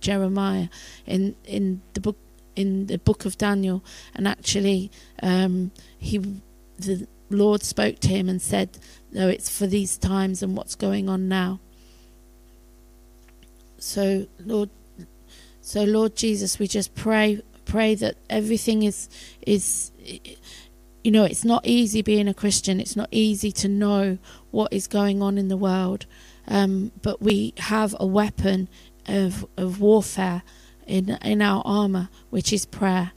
Jeremiah 0.00 0.68
in 1.06 1.34
in 1.44 1.80
the 1.94 2.00
book 2.00 2.16
in 2.54 2.86
the 2.86 2.98
book 2.98 3.24
of 3.24 3.38
Daniel, 3.38 3.84
and 4.14 4.26
actually 4.26 4.90
um, 5.22 5.70
he 5.98 6.18
the 6.76 7.06
Lord 7.30 7.62
spoke 7.62 8.00
to 8.00 8.08
him 8.08 8.28
and 8.28 8.42
said, 8.42 8.78
"No, 9.12 9.28
it's 9.28 9.48
for 9.48 9.66
these 9.66 9.96
times 9.96 10.42
and 10.42 10.56
what's 10.56 10.74
going 10.74 11.08
on 11.08 11.28
now." 11.28 11.60
So, 13.78 14.26
Lord, 14.44 14.70
so 15.68 15.84
Lord 15.84 16.16
Jesus, 16.16 16.58
we 16.58 16.66
just 16.66 16.94
pray 16.94 17.42
pray 17.66 17.94
that 17.94 18.16
everything 18.30 18.84
is 18.84 19.10
is 19.46 19.92
you 21.04 21.10
know, 21.10 21.24
it's 21.24 21.44
not 21.44 21.66
easy 21.66 22.00
being 22.00 22.26
a 22.26 22.32
Christian. 22.32 22.80
It's 22.80 22.96
not 22.96 23.10
easy 23.10 23.52
to 23.52 23.68
know 23.68 24.16
what 24.50 24.72
is 24.72 24.86
going 24.86 25.20
on 25.20 25.36
in 25.36 25.48
the 25.48 25.58
world. 25.58 26.06
Um, 26.46 26.90
but 27.02 27.20
we 27.20 27.52
have 27.58 27.94
a 28.00 28.06
weapon 28.06 28.70
of 29.06 29.44
of 29.58 29.78
warfare 29.78 30.42
in 30.86 31.18
in 31.20 31.42
our 31.42 31.60
armor, 31.66 32.08
which 32.30 32.50
is 32.50 32.64
prayer. 32.64 33.12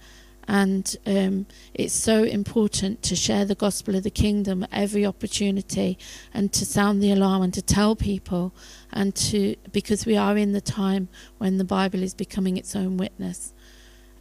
And 0.48 0.95
um, 1.05 1.45
it's 1.74 1.93
so 1.93 2.24
important 2.24 3.01
to 3.03 3.15
share 3.15 3.45
the 3.45 3.55
gospel 3.55 3.95
of 3.95 4.03
the 4.03 4.10
kingdom 4.10 4.63
at 4.63 4.69
every 4.71 5.05
opportunity 5.05 5.98
and 6.33 6.51
to 6.53 6.65
sound 6.65 7.01
the 7.01 7.12
alarm 7.12 7.41
and 7.43 7.53
to 7.53 7.62
tell 7.62 7.95
people 7.95 8.53
and 8.91 9.15
to 9.15 9.55
because 9.71 10.05
we 10.05 10.17
are 10.17 10.38
in 10.38 10.51
the 10.51 10.62
time 10.62 11.07
when 11.38 11.57
the 11.57 11.63
Bible 11.63 12.03
is 12.03 12.13
becoming 12.13 12.57
its 12.57 12.75
own 12.75 12.98
witness. 12.98 13.53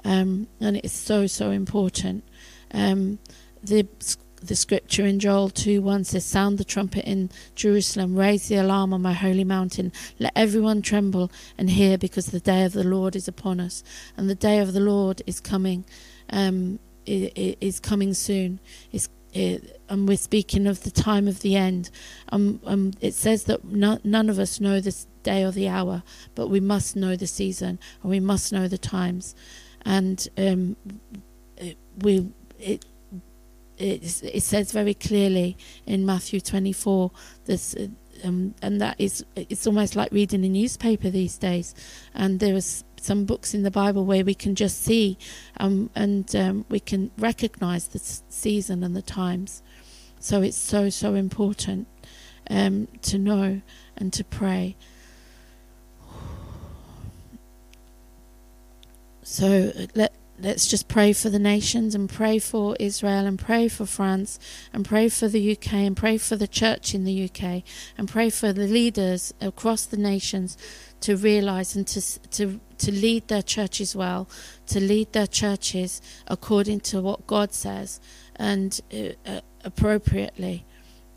Um, 0.04 0.46
and 0.60 0.76
it's 0.76 0.92
so, 0.92 1.26
so 1.26 1.50
important. 1.50 2.24
Um, 2.72 3.18
the 3.62 3.86
the 4.42 4.56
scripture 4.56 5.04
in 5.04 5.18
Joel 5.18 5.50
2 5.50 5.82
1 5.82 6.04
says, 6.04 6.24
Sound 6.24 6.58
the 6.58 6.64
trumpet 6.64 7.04
in 7.04 7.30
Jerusalem, 7.54 8.16
raise 8.16 8.48
the 8.48 8.56
alarm 8.56 8.92
on 8.92 9.02
my 9.02 9.12
holy 9.12 9.44
mountain. 9.44 9.92
Let 10.18 10.32
everyone 10.34 10.82
tremble 10.82 11.30
and 11.58 11.70
hear, 11.70 11.98
because 11.98 12.26
the 12.26 12.40
day 12.40 12.64
of 12.64 12.72
the 12.72 12.84
Lord 12.84 13.14
is 13.14 13.28
upon 13.28 13.60
us. 13.60 13.84
And 14.16 14.30
the 14.30 14.34
day 14.34 14.58
of 14.58 14.72
the 14.72 14.80
Lord 14.80 15.22
is 15.26 15.40
coming, 15.40 15.84
um, 16.30 16.78
is 17.06 17.80
coming 17.80 18.14
soon. 18.14 18.60
Is 18.92 19.08
it, 19.32 19.80
and 19.88 20.08
we're 20.08 20.16
speaking 20.16 20.66
of 20.66 20.82
the 20.82 20.90
time 20.90 21.28
of 21.28 21.40
the 21.40 21.56
end. 21.56 21.90
Um, 22.30 22.60
um, 22.66 22.92
it 23.00 23.14
says 23.14 23.44
that 23.44 23.64
no, 23.64 23.98
none 24.04 24.28
of 24.28 24.38
us 24.38 24.60
know 24.60 24.80
the 24.80 24.96
day 25.22 25.44
or 25.44 25.52
the 25.52 25.68
hour, 25.68 26.02
but 26.34 26.48
we 26.48 26.60
must 26.60 26.96
know 26.96 27.16
the 27.16 27.26
season 27.26 27.78
and 28.02 28.10
we 28.10 28.20
must 28.20 28.52
know 28.52 28.68
the 28.68 28.78
times. 28.78 29.34
And 29.84 30.26
um, 30.36 30.76
it, 31.56 31.76
we 31.98 32.32
it 32.58 32.84
it, 33.78 34.22
it 34.22 34.42
says 34.42 34.72
very 34.72 34.94
clearly 34.94 35.56
in 35.86 36.04
Matthew 36.04 36.40
24 36.40 37.10
this 37.46 37.74
um, 38.22 38.54
and 38.60 38.78
that 38.80 38.96
is 38.98 39.24
it's 39.34 39.66
almost 39.66 39.96
like 39.96 40.12
reading 40.12 40.44
a 40.44 40.48
newspaper 40.48 41.08
these 41.08 41.38
days 41.38 41.74
and 42.14 42.40
there 42.40 42.54
is 42.54 42.84
some 43.00 43.24
books 43.24 43.54
in 43.54 43.62
the 43.62 43.70
Bible 43.70 44.04
where 44.04 44.24
we 44.24 44.34
can 44.34 44.54
just 44.54 44.82
see 44.82 45.18
um, 45.58 45.90
and 45.94 46.34
um, 46.36 46.64
we 46.68 46.80
can 46.80 47.10
recognize 47.18 47.88
the 47.88 47.98
season 47.98 48.82
and 48.82 48.94
the 48.94 49.02
times. 49.02 49.62
So 50.18 50.42
it's 50.42 50.56
so 50.56 50.90
so 50.90 51.14
important 51.14 51.88
um, 52.50 52.88
to 53.02 53.18
know 53.18 53.62
and 53.96 54.12
to 54.12 54.24
pray. 54.24 54.76
So 59.22 59.72
let 59.94 60.12
let's 60.42 60.66
just 60.66 60.88
pray 60.88 61.12
for 61.12 61.28
the 61.28 61.38
nations 61.38 61.94
and 61.94 62.08
pray 62.08 62.38
for 62.38 62.74
Israel 62.80 63.26
and 63.26 63.38
pray 63.38 63.68
for 63.68 63.86
France 63.86 64.38
and 64.72 64.84
pray 64.84 65.08
for 65.08 65.28
the 65.28 65.52
UK 65.52 65.74
and 65.74 65.96
pray 65.96 66.16
for 66.16 66.36
the 66.36 66.48
church 66.48 66.94
in 66.94 67.04
the 67.04 67.24
UK 67.24 67.62
and 67.98 68.08
pray 68.08 68.30
for 68.30 68.52
the 68.52 68.66
leaders 68.66 69.34
across 69.40 69.84
the 69.84 69.96
nations 69.96 70.56
to 71.00 71.16
realize 71.16 71.76
and 71.76 71.86
to 71.88 72.20
to 72.30 72.60
to 72.78 72.92
lead 72.92 73.28
their 73.28 73.42
churches 73.42 73.94
well, 73.96 74.28
to 74.66 74.80
lead 74.80 75.12
their 75.12 75.26
churches 75.26 76.00
according 76.26 76.80
to 76.80 77.00
what 77.00 77.26
God 77.26 77.52
says 77.52 78.00
and 78.36 78.80
uh, 78.92 79.30
uh 79.30 79.40
appropriately, 79.64 80.64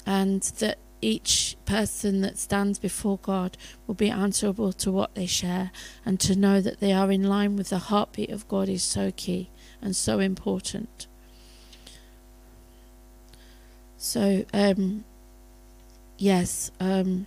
and 0.05 0.41
that 0.59 0.77
each 1.01 1.57
person 1.65 2.21
that 2.21 2.37
stands 2.37 2.79
before 2.79 3.19
God 3.21 3.57
will 3.85 3.95
be 3.95 4.09
answerable 4.09 4.71
to 4.73 4.91
what 4.91 5.15
they 5.15 5.25
share, 5.25 5.71
and 6.05 6.19
to 6.21 6.35
know 6.35 6.61
that 6.61 6.79
they 6.79 6.93
are 6.93 7.11
in 7.11 7.23
line 7.23 7.55
with 7.55 7.69
the 7.69 7.77
heartbeat 7.77 8.29
of 8.29 8.47
God 8.47 8.69
is 8.69 8.83
so 8.83 9.11
key 9.15 9.49
and 9.81 9.95
so 9.95 10.19
important. 10.19 11.07
So, 13.97 14.43
um, 14.53 15.05
yes, 16.17 16.71
um, 16.79 17.25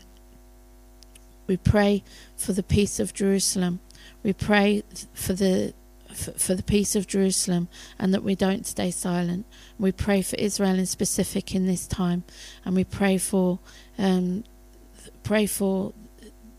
we 1.46 1.56
pray 1.56 2.02
for 2.36 2.52
the 2.52 2.62
peace 2.62 2.98
of 3.00 3.14
Jerusalem. 3.14 3.80
We 4.22 4.32
pray 4.32 4.82
for 5.14 5.32
the 5.32 5.74
for, 6.14 6.32
for 6.32 6.54
the 6.54 6.62
peace 6.62 6.96
of 6.96 7.06
Jerusalem 7.06 7.68
and 7.98 8.12
that 8.14 8.22
we 8.22 8.34
don't 8.34 8.66
stay 8.66 8.90
silent. 8.90 9.46
We 9.78 9.92
pray 9.92 10.22
for 10.22 10.36
Israel 10.36 10.78
in 10.78 10.86
specific 10.86 11.54
in 11.54 11.66
this 11.66 11.86
time, 11.86 12.24
and 12.64 12.74
we 12.74 12.84
pray 12.84 13.18
for 13.18 13.58
um, 13.98 14.44
pray 15.22 15.46
for 15.46 15.92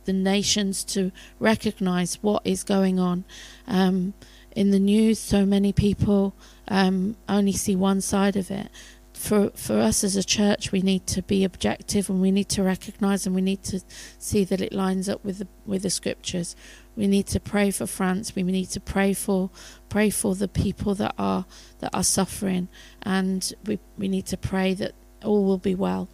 the 0.05 0.13
nations 0.13 0.83
to 0.85 1.11
recognize 1.39 2.15
what 2.21 2.41
is 2.45 2.63
going 2.63 2.99
on. 2.99 3.25
Um, 3.67 4.13
in 4.55 4.71
the 4.71 4.79
news, 4.79 5.19
so 5.19 5.45
many 5.45 5.71
people 5.71 6.33
um, 6.67 7.15
only 7.29 7.51
see 7.51 7.75
one 7.75 8.01
side 8.01 8.35
of 8.35 8.49
it. 8.49 8.69
For 9.17 9.49
for 9.55 9.79
us 9.79 10.03
as 10.03 10.15
a 10.15 10.23
church, 10.23 10.71
we 10.71 10.81
need 10.81 11.07
to 11.07 11.23
be 11.23 11.43
objective 11.43 12.07
and 12.07 12.21
we 12.21 12.31
need 12.31 12.49
to 12.49 12.61
recognize 12.61 13.25
and 13.25 13.35
we 13.35 13.41
need 13.41 13.63
to 13.63 13.81
see 14.19 14.43
that 14.43 14.61
it 14.61 14.71
lines 14.71 15.09
up 15.09 15.25
with 15.25 15.39
the 15.39 15.47
with 15.65 15.81
the 15.81 15.89
scriptures. 15.89 16.55
We 16.95 17.07
need 17.07 17.25
to 17.27 17.39
pray 17.39 17.71
for 17.71 17.87
France. 17.87 18.35
We 18.35 18.43
need 18.43 18.69
to 18.69 18.79
pray 18.79 19.13
for 19.13 19.49
pray 19.89 20.11
for 20.11 20.35
the 20.35 20.47
people 20.47 20.93
that 20.95 21.15
are 21.17 21.45
that 21.79 21.89
are 21.95 22.03
suffering, 22.03 22.67
and 23.01 23.51
we 23.65 23.79
we 23.97 24.07
need 24.07 24.27
to 24.27 24.37
pray 24.37 24.75
that 24.75 24.93
all 25.23 25.43
will 25.43 25.57
be 25.57 25.75
well, 25.75 26.07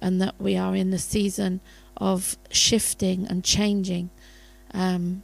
and 0.00 0.20
that 0.22 0.40
we 0.40 0.56
are 0.56 0.74
in 0.74 0.90
the 0.90 0.98
season 0.98 1.60
of 1.98 2.38
shifting 2.50 3.26
and 3.26 3.44
changing. 3.44 4.08
Um, 4.72 5.22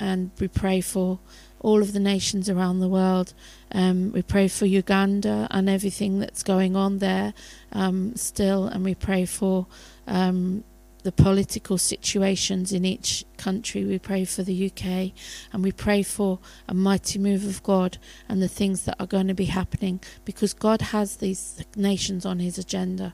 and 0.00 0.30
we 0.40 0.48
pray 0.48 0.80
for 0.80 1.20
all 1.66 1.82
of 1.82 1.92
the 1.92 1.98
nations 1.98 2.48
around 2.48 2.78
the 2.78 2.88
world. 2.88 3.34
Um, 3.72 4.12
we 4.12 4.22
pray 4.22 4.46
for 4.46 4.66
Uganda 4.66 5.48
and 5.50 5.68
everything 5.68 6.20
that's 6.20 6.44
going 6.44 6.76
on 6.76 6.98
there 6.98 7.34
um, 7.72 8.14
still, 8.14 8.68
and 8.68 8.84
we 8.84 8.94
pray 8.94 9.26
for 9.26 9.66
um, 10.06 10.62
the 11.02 11.10
political 11.10 11.76
situations 11.76 12.72
in 12.72 12.84
each 12.84 13.24
country. 13.36 13.84
We 13.84 13.98
pray 13.98 14.24
for 14.24 14.44
the 14.44 14.66
UK 14.66 15.10
and 15.52 15.64
we 15.64 15.72
pray 15.72 16.04
for 16.04 16.38
a 16.68 16.74
mighty 16.74 17.18
move 17.18 17.44
of 17.44 17.64
God 17.64 17.98
and 18.28 18.40
the 18.40 18.48
things 18.48 18.84
that 18.84 18.94
are 19.00 19.06
going 19.06 19.26
to 19.26 19.34
be 19.34 19.46
happening 19.46 20.00
because 20.24 20.54
God 20.54 20.80
has 20.80 21.16
these 21.16 21.64
nations 21.74 22.24
on 22.24 22.38
his 22.38 22.58
agenda. 22.58 23.12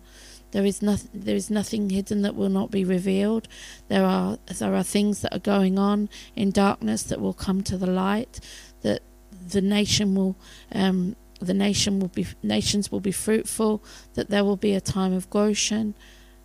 There 0.52 0.64
is 0.64 0.80
nothing 0.82 1.11
there 1.12 1.37
is 1.37 1.50
nothing 1.50 1.90
hidden 1.90 2.23
that 2.23 2.37
will 2.37 2.49
not 2.49 2.71
be 2.71 2.85
revealed. 2.85 3.49
There 3.88 4.04
are 4.04 4.38
there 4.59 4.75
are 4.75 4.85
things 4.85 5.23
that 5.23 5.35
are 5.35 5.40
going 5.40 5.78
on 5.78 6.09
in 6.37 6.50
darkness 6.50 7.02
that 7.04 7.21
will 7.21 7.35
come 7.35 7.62
to 7.62 7.76
the 7.76 7.90
light 7.90 8.40
that 8.82 9.02
the 9.49 9.61
nation 9.61 10.14
will 10.14 10.37
um, 10.73 11.16
the 11.40 11.54
nation 11.54 11.99
will 11.99 12.09
be 12.09 12.26
nations 12.42 12.92
will 12.92 13.00
be 13.00 13.12
fruitful, 13.12 13.82
that 14.14 14.28
there 14.30 14.44
will 14.44 14.56
be 14.56 14.75
a 14.75 14.80
time 14.80 15.12
of 15.12 15.28
Goshen 15.30 15.94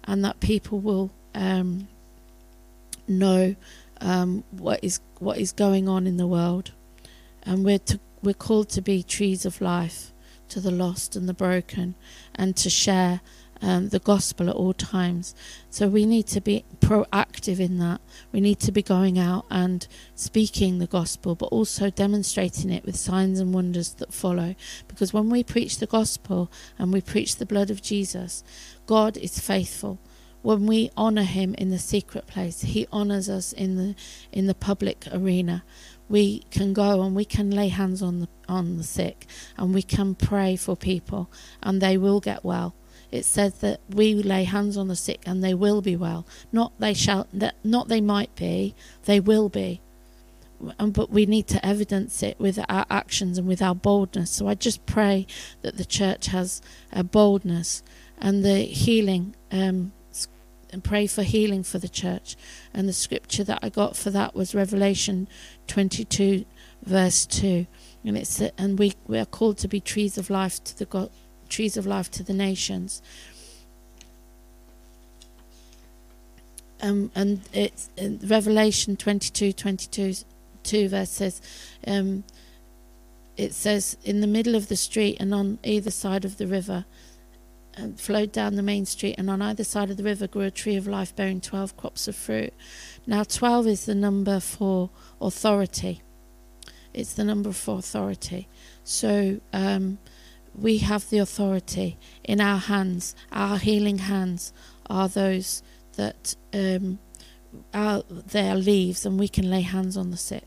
and 0.06 0.24
that 0.24 0.40
people 0.40 0.80
will 0.80 1.12
um, 1.36 1.88
know 3.08 3.56
um, 4.02 4.44
what 4.52 4.80
is 4.84 5.00
what 5.20 5.38
is 5.38 5.52
going 5.52 5.88
on 5.90 6.08
in 6.08 6.18
the 6.18 6.28
world, 6.28 6.72
and 7.44 7.66
we're 7.66 7.80
to, 7.80 8.00
we're 8.24 8.34
called 8.34 8.70
to 8.70 8.82
be 8.82 9.04
trees 9.04 9.46
of 9.46 9.62
life 9.62 10.14
to 10.50 10.62
the 10.62 10.72
lost 10.72 11.16
and 11.16 11.28
the 11.28 11.34
broken, 11.34 11.96
and 12.36 12.56
to 12.56 12.70
share 12.70 13.22
um, 13.62 13.90
the 13.90 14.00
gospel 14.00 14.50
at 14.50 14.56
all 14.56 14.74
times. 14.74 15.36
So 15.70 15.88
we 15.88 16.06
need 16.06 16.28
to 16.28 16.42
be 16.42 16.66
proactive 16.80 17.60
in 17.60 17.80
that. 17.80 18.02
We 18.32 18.42
need 18.42 18.60
to 18.62 18.72
be 18.72 18.82
going 18.82 19.20
out 19.20 19.46
and 19.50 19.88
speaking 20.16 20.80
the 20.80 20.88
gospel, 20.88 21.36
but 21.36 21.48
also 21.48 21.90
demonstrating 21.90 22.72
it 22.72 22.86
with 22.86 22.96
signs 22.96 23.40
and 23.40 23.54
wonders 23.54 23.94
that 23.96 24.14
follow. 24.14 24.56
Because 24.88 25.14
when 25.14 25.30
we 25.30 25.44
preach 25.44 25.78
the 25.78 25.88
gospel 25.88 26.52
and 26.78 26.94
we 26.94 27.02
preach 27.02 27.36
the 27.36 27.46
blood 27.46 27.70
of 27.70 27.82
Jesus, 27.82 28.44
God 28.86 29.18
is 29.18 29.40
faithful 29.40 30.00
when 30.42 30.66
we 30.66 30.90
honor 30.96 31.24
him 31.24 31.54
in 31.56 31.72
the 31.72 31.80
secret 31.80 32.26
place 32.28 32.62
he 32.62 32.88
honors 32.92 33.28
us 33.28 33.52
in 33.52 33.76
the 33.76 33.96
in 34.32 34.46
the 34.46 34.54
public 34.54 35.06
arena 35.12 35.64
we 36.08 36.40
can 36.52 36.74
go 36.74 37.02
and 37.02 37.16
we 37.16 37.26
can 37.26 37.52
lay 37.52 37.68
hands 37.68 38.02
on 38.02 38.22
the 38.22 38.28
on 38.48 38.78
the 38.78 38.84
sick 38.84 39.26
and 39.58 39.74
we 39.74 39.82
can 39.82 40.16
pray 40.16 40.56
for 40.56 40.76
people 40.76 41.30
and 41.62 41.82
they 41.82 41.98
will 41.98 42.20
get 42.20 42.46
well 42.46 42.74
it 43.12 43.24
says 43.24 43.56
that 43.56 43.80
we 43.90 44.14
lay 44.14 44.44
hands 44.44 44.78
on 44.78 44.88
the 44.88 44.96
sick 44.96 45.22
and 45.26 45.44
they 45.44 45.54
will 45.54 45.82
be 45.82 45.96
well 45.96 46.26
not 46.52 46.72
they 46.80 46.94
shall 46.94 47.28
not 47.64 47.88
they 47.88 48.02
might 48.02 48.34
be 48.36 48.76
they 49.06 49.20
will 49.20 49.50
be 49.50 49.82
but 50.80 51.12
we 51.12 51.26
need 51.26 51.48
to 51.48 51.64
evidence 51.66 52.24
it 52.24 52.40
with 52.40 52.60
our 52.68 52.86
actions 52.90 53.38
and 53.38 53.48
with 53.48 53.62
our 53.62 53.76
boldness 53.76 54.32
so 54.32 54.48
i 54.48 54.56
just 54.56 54.86
pray 54.86 55.26
that 55.62 55.78
the 55.78 55.86
church 55.86 56.28
has 56.28 56.62
a 56.92 57.04
boldness 57.04 57.84
and 58.20 58.44
the 58.44 58.62
healing 58.62 59.36
um, 59.52 59.92
and 60.72 60.84
pray 60.84 61.08
for 61.08 61.24
healing 61.24 61.64
for 61.64 61.80
the 61.80 61.90
church. 61.90 62.36
And 62.74 62.88
the 62.88 62.94
scripture 62.94 63.44
that 63.46 63.60
I 63.62 63.70
got 63.70 63.96
for 63.96 64.10
that 64.12 64.36
was 64.36 64.56
Revelation 64.56 65.28
22, 65.68 66.46
verse 66.84 67.26
2. 67.26 67.68
And 68.04 68.18
it's 68.18 68.42
and 68.58 68.80
we, 68.80 68.94
we 69.06 69.18
are 69.18 69.26
called 69.26 69.58
to 69.60 69.68
be 69.68 69.80
trees 69.80 70.18
of 70.18 70.30
life 70.30 70.64
to 70.66 70.78
the 70.78 70.86
God, 70.86 71.10
trees 71.48 71.78
of 71.78 71.86
life 71.86 72.12
to 72.12 72.24
the 72.24 72.34
nations. 72.34 73.02
Um, 76.82 77.12
and 77.16 77.42
it's 77.54 77.90
in 77.98 78.20
Revelation 78.24 78.98
22, 78.98 79.54
22, 79.54 80.14
2 80.64 80.90
verse 80.90 81.10
says, 81.10 81.42
um, 81.88 82.24
it 83.36 83.54
says, 83.54 83.98
in 84.04 84.22
the 84.22 84.28
middle 84.28 84.56
of 84.56 84.68
the 84.68 84.76
street 84.76 85.18
and 85.20 85.34
on 85.34 85.60
either 85.64 85.92
side 85.92 86.26
of 86.26 86.38
the 86.38 86.48
river, 86.48 86.86
and 87.78 88.00
flowed 88.00 88.32
down 88.32 88.56
the 88.56 88.64
main 88.64 88.86
street, 88.86 89.16
and 89.18 89.30
on 89.30 89.42
either 89.42 89.64
side 89.64 89.92
of 89.92 89.98
the 89.98 90.04
river 90.04 90.28
grew 90.28 90.42
a 90.42 90.52
tree 90.52 90.76
of 90.76 90.88
life 90.88 91.16
bearing 91.16 91.40
12 91.40 91.78
crops 91.78 92.08
of 92.08 92.16
fruit. 92.16 92.54
Now, 93.06 93.24
12 93.24 93.68
is 93.68 93.86
the 93.86 93.94
number 93.94 94.40
for 94.40 94.90
authority. 95.22 96.02
It's 96.94 97.14
the 97.14 97.24
number 97.24 97.52
for 97.52 97.78
authority. 97.78 98.48
So 98.84 99.40
um, 99.54 100.00
we 100.58 100.80
have 100.80 101.10
the 101.10 101.20
authority 101.20 101.98
in 102.24 102.42
our 102.42 102.58
hands. 102.58 103.16
Our 103.32 103.58
healing 103.58 104.00
hands 104.00 104.54
are 104.90 105.08
those 105.08 105.62
that 105.96 106.36
um, 106.54 107.00
are 107.74 108.04
their 108.10 108.56
leaves, 108.56 109.06
and 109.06 109.20
we 109.20 109.28
can 109.28 109.50
lay 109.50 109.62
hands 109.62 109.98
on 109.98 110.12
the 110.12 110.18
sick. 110.18 110.44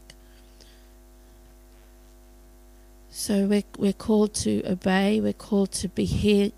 So 3.10 3.46
we're 3.46 3.64
we're 3.78 3.92
called 3.92 4.34
to 4.34 4.62
obey. 4.66 5.20
We're 5.20 5.32
called 5.32 5.72
to 5.72 5.88
be 5.88 6.04
hear, 6.04 6.52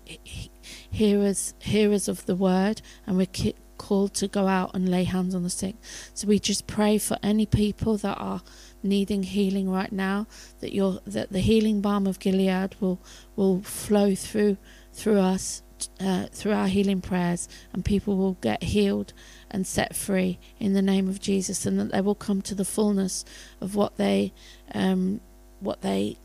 hearers 0.89 1.53
hearers 1.59 2.07
of 2.07 2.25
the 2.25 2.35
word, 2.35 2.81
and 3.05 3.17
we're 3.17 3.25
ki- 3.25 3.55
called 3.77 4.13
to 4.13 4.27
go 4.27 4.47
out 4.47 4.71
and 4.73 4.87
lay 4.89 5.03
hands 5.03 5.35
on 5.35 5.43
the 5.43 5.49
sick. 5.49 5.75
So 6.13 6.27
we 6.27 6.39
just 6.39 6.67
pray 6.67 6.97
for 6.97 7.17
any 7.21 7.45
people 7.45 7.97
that 7.97 8.17
are 8.17 8.41
needing 8.83 9.23
healing 9.23 9.69
right 9.69 9.91
now, 9.91 10.27
that 10.59 10.73
your 10.73 10.99
that 11.05 11.31
the 11.31 11.39
healing 11.39 11.81
balm 11.81 12.07
of 12.07 12.19
Gilead 12.19 12.75
will 12.79 12.99
will 13.35 13.61
flow 13.61 14.15
through 14.15 14.57
through 14.93 15.19
us, 15.19 15.63
uh, 15.99 16.27
through 16.27 16.53
our 16.53 16.67
healing 16.67 17.01
prayers, 17.01 17.49
and 17.71 17.83
people 17.83 18.17
will 18.17 18.37
get 18.41 18.63
healed 18.63 19.13
and 19.49 19.65
set 19.65 19.95
free 19.95 20.39
in 20.59 20.73
the 20.73 20.81
name 20.81 21.07
of 21.07 21.19
Jesus, 21.19 21.65
and 21.65 21.79
that 21.79 21.91
they 21.91 22.01
will 22.01 22.15
come 22.15 22.41
to 22.41 22.55
the 22.55 22.65
fullness 22.65 23.25
of 23.61 23.75
what 23.75 23.97
they 23.97 24.33
um, 24.73 25.21
what 25.59 25.81
they 25.81 26.17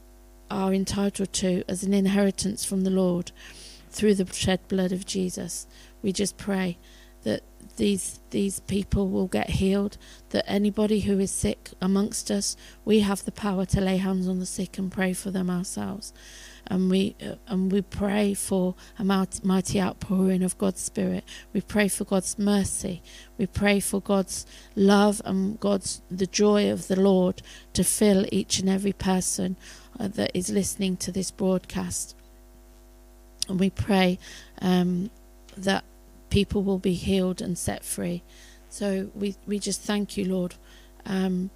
are 0.51 0.73
entitled 0.73 1.33
to 1.33 1.63
as 1.69 1.83
an 1.83 1.93
inheritance 1.93 2.65
from 2.65 2.83
the 2.83 2.91
Lord 2.91 3.33
through 3.91 4.15
the 4.15 4.33
shed 4.33 4.67
blood 4.69 4.93
of 4.93 5.07
Jesus. 5.07 5.67
We 6.03 6.13
just 6.13 6.37
pray 6.37 6.79
that 7.25 7.43
these 7.77 8.21
these 8.31 8.61
people 8.61 9.09
will 9.09 9.29
get 9.29 9.51
healed 9.51 9.97
that 10.31 10.45
anybody 10.49 11.01
who 11.01 11.19
is 11.19 11.31
sick 11.31 11.71
amongst 11.81 12.31
us 12.31 12.57
we 12.85 13.01
have 13.01 13.25
the 13.25 13.33
power 13.33 13.65
to 13.65 13.81
lay 13.81 13.99
hands 13.99 14.29
on 14.29 14.41
the 14.41 14.47
sick 14.47 14.79
and 14.79 14.91
pray 14.91 15.13
for 15.13 15.31
them 15.31 15.49
ourselves. 15.51 16.13
And 16.71 16.91
we 16.91 17.17
uh, 17.25 17.37
and 17.47 17.73
we 17.73 17.81
pray 17.81 18.35
for 18.35 18.75
a 18.99 19.05
mighty 19.05 19.81
outpouring 19.81 20.43
of 20.43 20.59
God's 20.59 20.81
spirit. 20.81 21.25
We 21.55 21.63
pray 21.63 21.89
for 21.89 22.05
God's 22.05 22.39
mercy. 22.39 23.03
We 23.39 23.47
pray 23.47 23.81
for 23.81 24.01
God's 24.01 24.45
love 24.77 25.23
and 25.25 25.59
God's 25.59 26.03
the 26.11 26.27
joy 26.27 26.71
of 26.71 26.89
the 26.89 27.01
Lord 27.01 27.43
to 27.73 27.85
fill 27.85 28.27
each 28.31 28.59
and 28.59 28.69
every 28.69 28.93
person 28.93 29.57
uh, 29.99 30.09
that 30.09 30.31
is 30.35 30.51
listening 30.51 30.97
to 30.99 31.13
this 31.13 31.31
broadcast. 31.31 32.15
And 33.49 33.59
we 33.59 33.71
pray 33.71 34.19
um, 34.61 35.11
that 35.57 35.85
people 36.31 36.63
will 36.63 36.79
be 36.79 36.95
healed 36.95 37.41
and 37.41 37.57
set 37.57 37.85
free. 37.85 38.23
So 38.69 39.11
we, 39.15 39.37
we 39.47 39.59
just 39.59 39.81
thank 39.83 40.17
you, 40.17 40.25
Lord. 40.27 40.55
Um, 41.07 41.51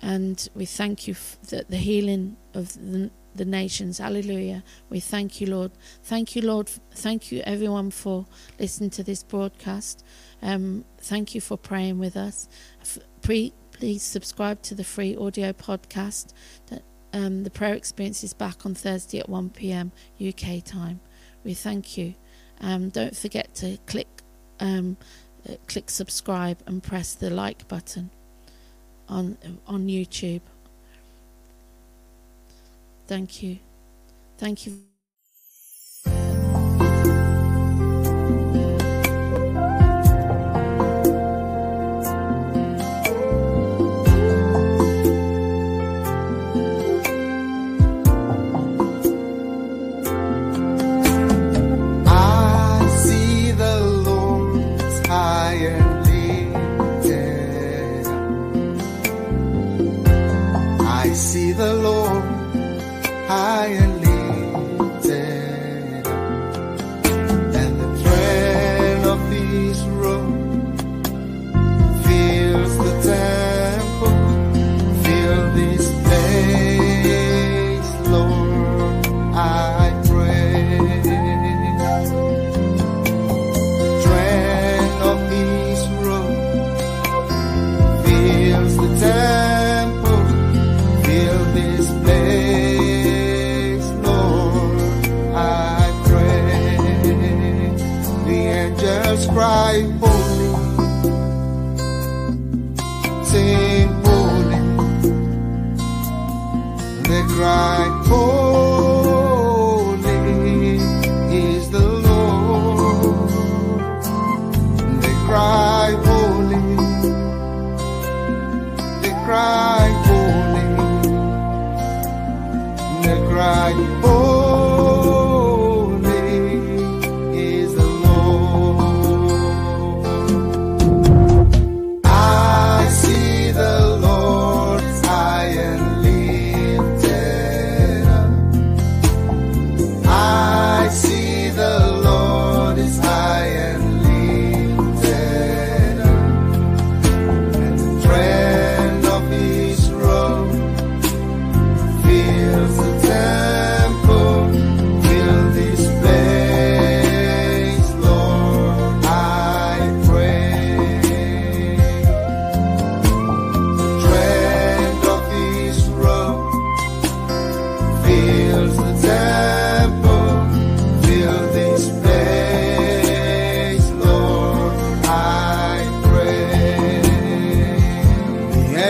and 0.00 0.48
we 0.54 0.64
thank 0.64 1.06
you 1.06 1.14
that 1.48 1.70
the 1.70 1.76
healing 1.76 2.36
of 2.54 2.74
the, 2.74 3.10
the 3.34 3.44
nations. 3.44 3.98
Hallelujah. 3.98 4.64
We 4.90 5.00
thank 5.00 5.40
you, 5.40 5.46
Lord. 5.48 5.72
Thank 6.02 6.34
you, 6.34 6.42
Lord. 6.42 6.68
Thank 6.68 7.30
you, 7.30 7.42
everyone, 7.44 7.90
for 7.90 8.26
listening 8.58 8.90
to 8.90 9.02
this 9.02 9.22
broadcast. 9.22 10.04
Um, 10.42 10.84
thank 10.98 11.34
you 11.34 11.40
for 11.40 11.56
praying 11.56 11.98
with 11.98 12.16
us. 12.16 12.48
Pre, 13.22 13.52
please 13.72 14.02
subscribe 14.02 14.62
to 14.62 14.74
the 14.74 14.84
free 14.84 15.16
audio 15.16 15.52
podcast. 15.52 16.32
Um, 17.12 17.44
the 17.44 17.50
prayer 17.50 17.74
experience 17.74 18.24
is 18.24 18.32
back 18.32 18.64
on 18.64 18.74
Thursday 18.74 19.18
at 19.18 19.28
1 19.28 19.50
p.m. 19.50 19.92
UK 20.20 20.64
time. 20.64 21.00
We 21.44 21.54
thank 21.54 21.96
you. 21.96 22.14
Um, 22.62 22.90
don't 22.90 23.16
forget 23.16 23.54
to 23.56 23.76
click 23.86 24.08
um, 24.60 24.96
uh, 25.48 25.54
click 25.66 25.90
subscribe 25.90 26.58
and 26.66 26.82
press 26.82 27.14
the 27.14 27.28
like 27.30 27.66
button 27.68 28.10
on 29.08 29.36
on 29.66 29.88
YouTube. 29.88 30.42
Thank 33.08 33.42
you. 33.42 33.58
Thank 34.38 34.66
you. 34.66 34.91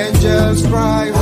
angels 0.02 0.66
cry. 0.66 1.21